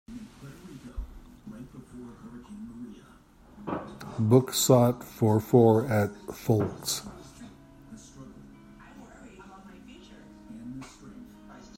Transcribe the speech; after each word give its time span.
Book 4.17 4.51
sot 4.51 5.03
for 5.03 5.39
four 5.39 5.85
at 5.85 6.09
Fowlkes 6.29 7.05